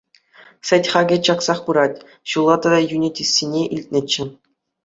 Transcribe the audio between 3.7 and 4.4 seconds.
илтнӗччӗ.